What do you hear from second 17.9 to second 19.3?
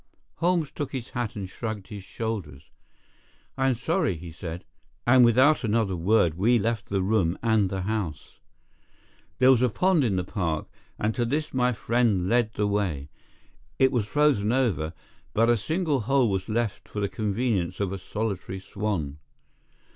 a solitary swan.